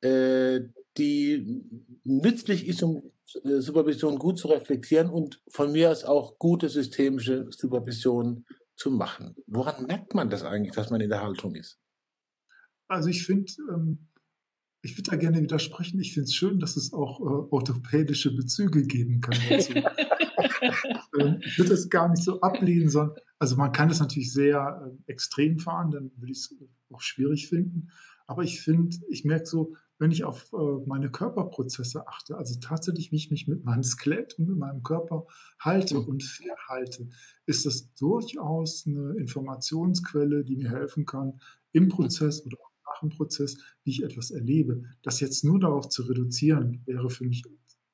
[0.00, 0.60] äh,
[0.96, 1.62] die
[2.04, 3.10] nützlich ist, um
[3.44, 8.44] äh, Supervision gut zu reflektieren und von mir aus auch gute systemische Supervision
[8.76, 9.34] zu machen.
[9.46, 11.78] Woran merkt man das eigentlich, dass man in der Haltung ist?
[12.88, 14.08] Also ich finde, ähm,
[14.82, 16.00] ich würde da gerne widersprechen.
[16.00, 19.38] Ich finde es schön, dass es auch äh, orthopädische Bezüge geben kann.
[19.48, 19.72] Dazu.
[21.18, 24.82] ähm, ich würde es gar nicht so ablehnen, sondern also man kann es natürlich sehr
[25.06, 26.54] äh, extrem fahren, dann würde ich es
[26.90, 27.90] auch schwierig finden.
[28.26, 33.10] Aber ich finde, ich merke so, wenn ich auf äh, meine Körperprozesse achte, also tatsächlich,
[33.10, 35.26] wie ich mich mit meinem Skelett und mit meinem Körper
[35.58, 36.04] halte mhm.
[36.04, 37.08] und verhalte,
[37.46, 41.40] ist das durchaus eine Informationsquelle, die mir helfen kann,
[41.72, 41.88] im mhm.
[41.88, 42.58] Prozess oder
[42.98, 44.84] auch nach dem Prozess, wie ich etwas erlebe.
[45.02, 47.42] Das jetzt nur darauf zu reduzieren, wäre für mich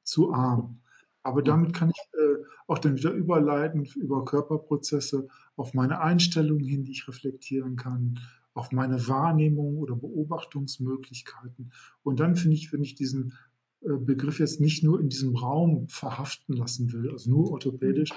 [0.03, 0.81] zu arm.
[1.23, 1.45] Aber mhm.
[1.45, 6.93] damit kann ich äh, auch dann wieder überleiten über Körperprozesse auf meine Einstellung hin, die
[6.93, 8.19] ich reflektieren kann,
[8.55, 11.73] auf meine Wahrnehmung oder Beobachtungsmöglichkeiten.
[12.03, 13.33] Und dann finde ich, wenn ich diesen
[13.83, 18.11] äh, Begriff jetzt nicht nur in diesem Raum verhaften lassen will, also nur orthopädisch,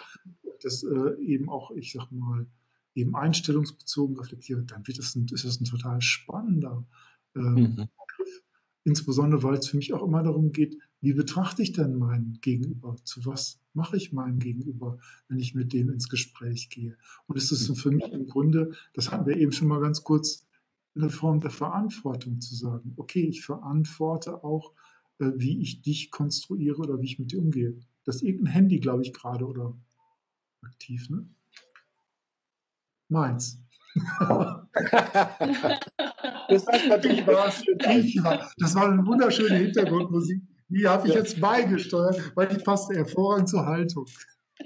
[0.62, 2.46] das äh, eben auch, ich sag mal,
[2.98, 6.86] eben einstellungsbezogen reflektiere, dann wird das ein, ist das ein total spannender
[7.36, 7.76] ähm, mhm.
[7.76, 8.44] Begriff.
[8.84, 12.96] Insbesondere, weil es für mich auch immer darum geht, wie betrachte ich denn meinen Gegenüber?
[13.04, 16.98] Zu was mache ich meinem Gegenüber, wenn ich mit dem ins Gespräch gehe?
[17.28, 20.48] Und es ist für mich im Grunde, das hatten wir eben schon mal ganz kurz,
[20.96, 24.74] eine Form der Verantwortung zu sagen, okay, ich verantworte auch,
[25.20, 27.78] äh, wie ich dich konstruiere oder wie ich mit dir umgehe.
[28.04, 29.78] Das ist irgendein Handy, glaube ich, gerade oder
[30.62, 31.30] aktiv, ne?
[33.10, 33.64] Meins.
[34.20, 34.66] das,
[38.58, 40.42] das war eine wunderschöne Hintergrundmusik.
[40.70, 41.20] Die habe ich ja.
[41.20, 44.06] jetzt beigesteuert, weil die passt hervorragend zur Haltung.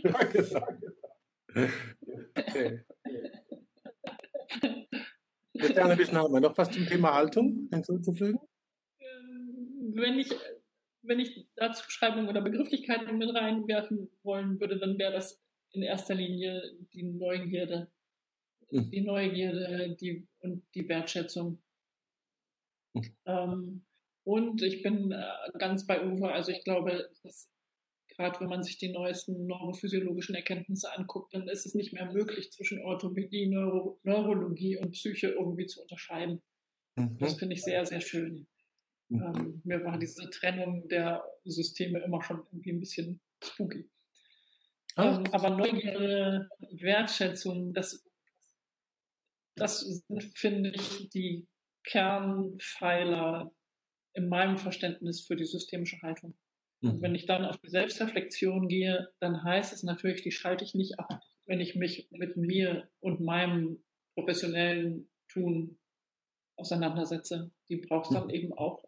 [0.03, 0.93] Danke, danke.
[2.35, 2.83] Okay.
[5.57, 8.39] Christiane Wischner, haben wir noch was zum Thema Haltung hinzuzufügen?
[8.99, 10.31] Ähm, wenn ich,
[11.03, 15.39] wenn ich da Zuschreibungen oder Begrifflichkeiten mit reinwerfen wollen würde, dann wäre das
[15.73, 17.91] in erster Linie die Neugierde.
[18.71, 18.91] Mhm.
[18.91, 21.61] Die Neugierde die, und die Wertschätzung.
[22.93, 23.15] Mhm.
[23.25, 23.85] Ähm,
[24.23, 26.31] und ich bin äh, ganz bei Uwe.
[26.31, 27.51] Also ich glaube, dass
[28.15, 32.51] gerade wenn man sich die neuesten neurophysiologischen Erkenntnisse anguckt, dann ist es nicht mehr möglich,
[32.51, 36.41] zwischen Orthopädie, Neuro Neurologie und Psyche irgendwie zu unterscheiden.
[36.95, 37.17] Mhm.
[37.19, 38.47] Das finde ich sehr, sehr schön.
[39.09, 39.21] Mhm.
[39.21, 43.89] Ähm, mir war diese Trennung der Systeme immer schon irgendwie ein bisschen spooky.
[44.97, 48.05] Ähm, aber Neugierde, Wertschätzung, das,
[49.61, 51.47] das sind, finde ich, die
[51.83, 53.53] Kernpfeiler
[54.13, 56.35] in meinem Verständnis für die systemische Haltung.
[56.81, 57.01] Und mhm.
[57.01, 60.99] wenn ich dann auf die Selbstreflexion gehe, dann heißt es natürlich, die schalte ich nicht
[60.99, 63.83] ab, wenn ich mich mit mir und meinem
[64.15, 65.79] professionellen Tun
[66.57, 67.51] auseinandersetze.
[67.69, 68.33] Die braucht es dann mhm.
[68.33, 68.83] eben auch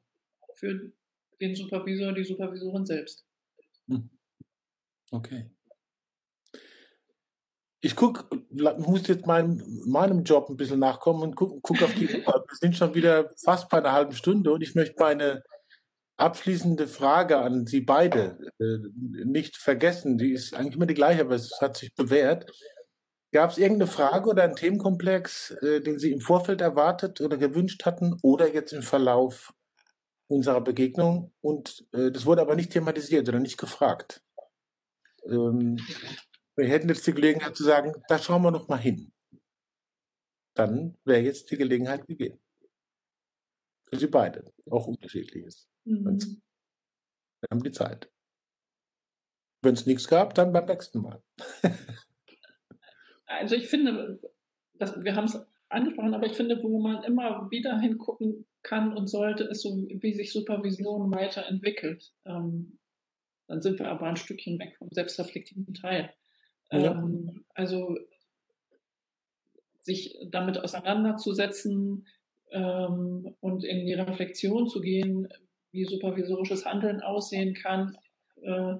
[0.56, 0.92] für
[1.40, 3.26] den Supervisor, die Supervisorin selbst.
[3.88, 4.10] Mhm.
[5.12, 5.53] Okay
[7.84, 8.30] ich guck,
[8.80, 12.26] muss jetzt mein, meinem Job ein bisschen nachkommen und guck, guck auf die Uhr.
[12.26, 15.44] Wir sind schon wieder fast bei einer halben Stunde und ich möchte meine
[16.16, 18.78] abschließende Frage an Sie beide äh,
[19.26, 20.18] nicht vergessen.
[20.18, 22.50] Die ist eigentlich immer die gleiche, aber es hat sich bewährt.
[23.34, 27.84] Gab es irgendeine Frage oder einen Themenkomplex, äh, den Sie im Vorfeld erwartet oder gewünscht
[27.86, 29.54] hatten oder jetzt im Verlauf
[30.30, 31.34] unserer Begegnung?
[31.42, 34.22] Und äh, das wurde aber nicht thematisiert oder nicht gefragt.
[35.26, 35.78] Ähm,
[36.56, 39.12] wir hätten jetzt die Gelegenheit zu sagen, da schauen wir noch mal hin.
[40.56, 42.40] Dann wäre jetzt die Gelegenheit gegeben.
[43.90, 44.52] Für Sie beide.
[44.70, 45.68] Auch unterschiedliches.
[45.86, 46.42] Mhm.
[47.42, 48.12] Wir haben die Zeit.
[49.62, 51.24] Wenn es nichts gab, dann beim nächsten Mal.
[53.26, 54.20] also ich finde,
[54.74, 55.40] das, wir haben es
[55.70, 60.14] angesprochen, aber ich finde, wo man immer wieder hingucken kann und sollte, ist so, wie
[60.14, 62.14] sich Supervision weiterentwickelt.
[62.26, 62.80] Ähm,
[63.48, 66.14] dann sind wir aber ein Stückchen weg vom selbstreflektiven Teil.
[66.82, 66.92] Ja.
[66.94, 67.98] Ähm, also
[69.80, 72.08] sich damit auseinanderzusetzen
[72.52, 75.28] ähm, und in die Reflexion zu gehen,
[75.72, 77.98] wie supervisorisches Handeln aussehen kann,
[78.42, 78.76] äh,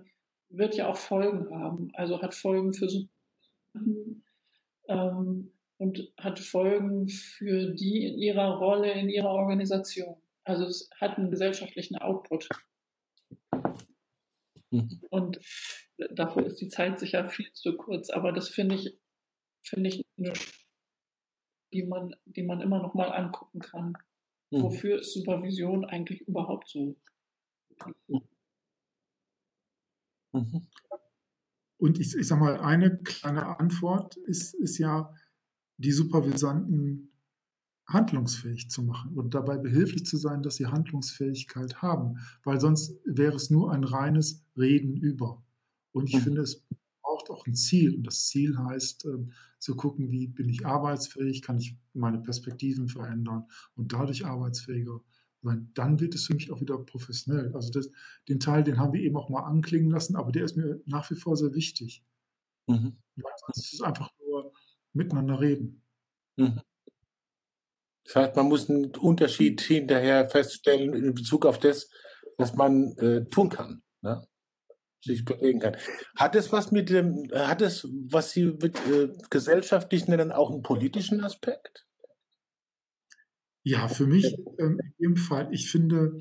[0.50, 1.92] wird ja auch Folgen haben.
[1.94, 2.88] Also hat Folgen für
[4.88, 10.16] ähm, und hat Folgen für die in ihrer Rolle, in ihrer Organisation.
[10.44, 12.48] Also es hat einen gesellschaftlichen Output.
[14.74, 15.02] Mhm.
[15.10, 15.40] Und
[16.12, 18.10] dafür ist die Zeit sicher viel zu kurz.
[18.10, 19.00] Aber das finde ich,
[19.62, 20.34] finde ich eine,
[21.72, 23.94] die man, die man immer noch mal angucken kann.
[24.52, 24.64] Mhm.
[24.64, 26.96] Wofür ist Supervision eigentlich überhaupt so?
[30.32, 30.68] Mhm.
[31.78, 35.14] Und ich, ich sage mal, eine kleine Antwort ist, ist ja,
[35.78, 37.13] die Supervisanten
[37.94, 43.36] handlungsfähig zu machen und dabei behilflich zu sein, dass sie Handlungsfähigkeit haben, weil sonst wäre
[43.36, 45.44] es nur ein reines Reden über.
[45.92, 46.22] Und ich mhm.
[46.22, 46.66] finde, es
[47.02, 49.28] braucht auch ein Ziel und das Ziel heißt, äh,
[49.60, 55.00] zu gucken, wie bin ich arbeitsfähig, kann ich meine Perspektiven verändern und dadurch arbeitsfähiger
[55.44, 55.70] sein.
[55.74, 57.54] Dann wird es für mich auch wieder professionell.
[57.54, 57.90] Also das,
[58.28, 61.10] den Teil, den haben wir eben auch mal anklingen lassen, aber der ist mir nach
[61.12, 62.04] wie vor sehr wichtig.
[62.68, 62.98] Mhm.
[63.16, 64.52] Weil sonst ist es einfach nur
[64.94, 65.82] miteinander reden.
[66.38, 66.62] Mhm.
[68.06, 71.90] Das heißt, man muss einen Unterschied hinterher feststellen in Bezug auf das,
[72.38, 74.26] was man äh, tun kann, ne?
[75.02, 75.78] sich bewegen kann.
[76.16, 80.62] Hat es was mit dem, hat es, was Sie mit äh, gesellschaftlich nennen, auch einen
[80.62, 81.86] politischen Aspekt?
[83.64, 85.50] Ja, für mich ähm, in jedem Fall.
[85.52, 86.20] Ich finde,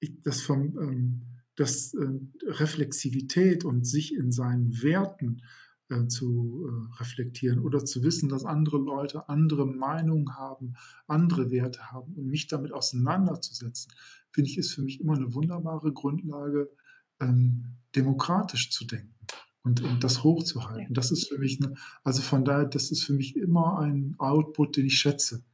[0.00, 2.06] ich, das ähm, das äh,
[2.44, 5.42] Reflexivität und sich in seinen Werten
[5.88, 10.74] äh, zu äh, reflektieren oder zu wissen, dass andere Leute andere Meinungen haben,
[11.06, 13.92] andere Werte haben und mich damit auseinanderzusetzen,
[14.32, 16.72] finde ich, ist für mich immer eine wunderbare Grundlage,
[17.20, 19.14] ähm, demokratisch zu denken
[19.62, 20.92] und, und das hochzuhalten.
[20.92, 24.76] Das ist für mich, eine, also von daher, das ist für mich immer ein Output,
[24.76, 25.44] den ich schätze,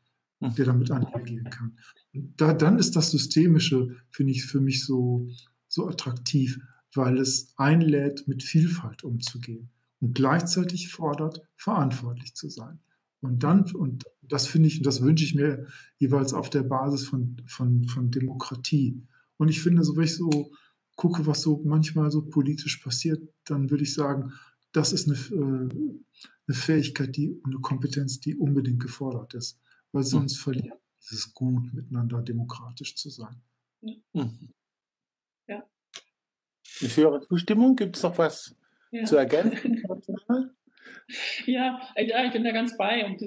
[0.40, 1.78] der damit einhergehen kann.
[2.14, 5.28] Da, dann ist das Systemische, finde ich, für mich so,
[5.68, 6.58] so attraktiv,
[6.94, 9.68] weil es einlädt, mit Vielfalt umzugehen
[10.02, 12.80] und gleichzeitig fordert, verantwortlich zu sein.
[13.20, 17.06] Und dann, und das finde ich, und das wünsche ich mir jeweils auf der Basis
[17.06, 19.00] von, von, von Demokratie.
[19.36, 20.50] Und ich finde, so wenn ich so
[20.96, 24.32] gucke, was so manchmal so politisch passiert, dann würde ich sagen,
[24.72, 29.60] das ist eine, äh, eine Fähigkeit, die, eine Kompetenz, die unbedingt gefordert ist.
[29.92, 30.42] Weil sonst mhm.
[30.42, 33.40] verliert es gut, miteinander demokratisch zu sein.
[33.82, 34.52] Mhm.
[35.46, 35.62] Ja.
[36.80, 37.76] Ich höre Zustimmung.
[37.76, 38.56] Gibt es noch was
[38.92, 39.04] ja.
[39.04, 39.82] zu ergänzen?
[41.46, 43.20] ja, ja, ich bin da ganz bei und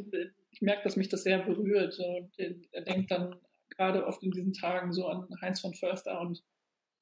[0.52, 2.00] ich merke, dass mich das sehr berührt.
[2.00, 2.32] Und
[2.72, 3.36] er denkt dann
[3.70, 6.44] gerade oft in diesen Tagen so an Heinz von Förster und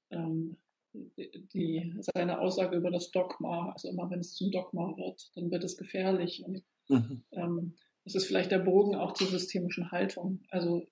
[0.10, 0.58] ähm,
[0.94, 5.64] die, seine Aussage über das Dogma, also immer wenn es zum Dogma wird, dann wird
[5.64, 6.44] es gefährlich.
[6.46, 7.24] Und mhm.
[7.32, 10.42] ähm, das ist vielleicht der Bogen auch zur systemischen Haltung.
[10.50, 10.86] Also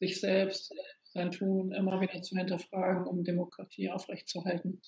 [0.00, 4.80] sich selbst, sein Tun immer wieder zu hinterfragen, um Demokratie aufrechtzuerhalten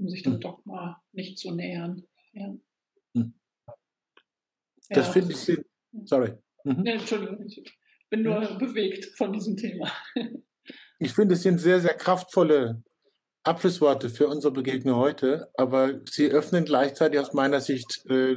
[0.00, 0.40] um sich dem hm.
[0.40, 2.02] Dogma nicht zu nähern.
[2.32, 2.54] Ja.
[3.14, 3.34] Hm.
[4.88, 5.12] Das ja.
[5.12, 5.60] finde ich,
[6.04, 6.32] sorry.
[6.64, 6.82] Mhm.
[6.82, 7.62] Nee, Entschuldigung, ich
[8.08, 8.58] bin nur mhm.
[8.58, 9.92] bewegt von diesem Thema.
[10.98, 12.82] Ich finde, es sind sehr, sehr kraftvolle
[13.42, 18.36] Abschlussworte für unsere Begegnung heute, aber sie öffnen gleichzeitig aus meiner Sicht äh,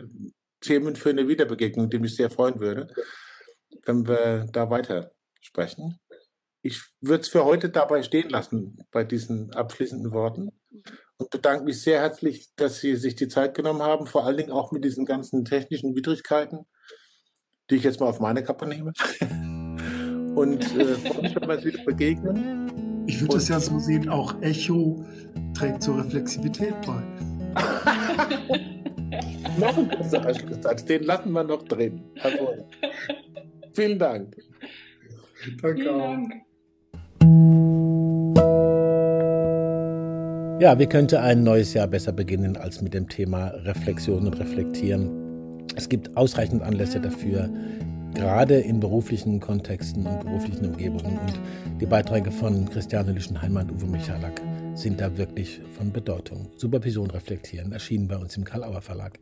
[0.61, 2.87] Themen für eine Wiederbegegnung, die mich sehr freuen würde,
[3.85, 5.99] wenn wir da weiter sprechen.
[6.61, 10.51] Ich würde es für heute dabei stehen lassen, bei diesen abschließenden Worten
[11.17, 14.51] und bedanke mich sehr herzlich, dass Sie sich die Zeit genommen haben, vor allen Dingen
[14.51, 16.65] auch mit diesen ganzen technischen Widrigkeiten,
[17.69, 18.93] die ich jetzt mal auf meine Kappe nehme.
[20.35, 23.05] Und äh, freue mich, wenn wir uns wieder begegnen.
[23.05, 25.05] Ich würde das ja so sehen, auch Echo
[25.53, 27.03] trägt zur Reflexivität bei.
[29.59, 32.03] noch ein kurzer Abschlusssatz, den lassen wir noch drin.
[32.21, 32.67] Also,
[33.73, 34.35] vielen Dank.
[35.61, 36.33] Danke vielen Dank.
[40.59, 45.09] Ja, wie könnte ein neues Jahr besser beginnen als mit dem Thema Reflexion und Reflektieren?
[45.75, 47.49] Es gibt ausreichend Anlässe dafür,
[48.13, 51.17] gerade in beruflichen Kontexten und beruflichen Umgebungen.
[51.17, 54.41] Und die Beiträge von Christiane Lüschenheimer und Uwe Michalak
[54.75, 56.47] sind da wirklich von Bedeutung.
[56.55, 59.19] Supervision reflektieren, erschienen bei uns im Karl-Auer Verlag.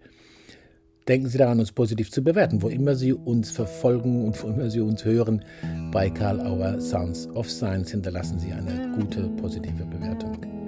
[1.08, 4.70] Denken Sie daran, uns positiv zu bewerten, wo immer Sie uns verfolgen und wo immer
[4.70, 5.44] Sie uns hören.
[5.92, 10.61] Bei Karl Auer Sounds of Science hinterlassen Sie eine gute, positive Bewertung.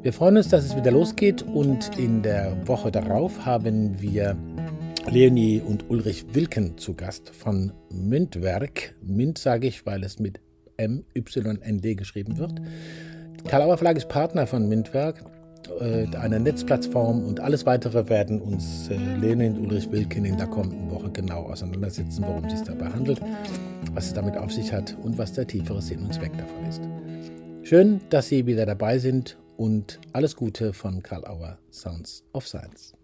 [0.00, 4.36] Wir freuen uns, dass es wieder losgeht und in der Woche darauf haben wir
[5.10, 8.94] Leonie und Ulrich Wilken zu Gast von Mündwerk.
[9.02, 10.38] Münd sage ich, weil es mit
[10.76, 12.62] M-Y-N-D geschrieben wird.
[13.48, 15.24] Karl Auer Verlag ist Partner von Mündwerk
[15.80, 20.46] äh, eine Netzplattform und alles weitere werden uns äh, Lene und Ulrich Wilken in der
[20.46, 23.20] kommenden Woche genau auseinandersetzen, worum es sich dabei handelt,
[23.94, 26.82] was es damit auf sich hat und was der tiefere Sinn und Zweck davon ist.
[27.68, 32.94] Schön, dass Sie wieder dabei sind und alles Gute von Karl Auer Sounds of Science.